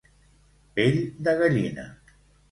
[0.79, 0.97] Pell
[1.27, 1.85] de gallina.